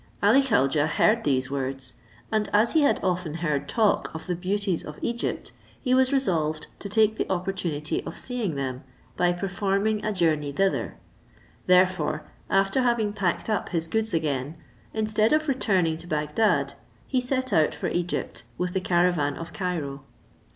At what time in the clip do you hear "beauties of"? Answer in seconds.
4.35-4.97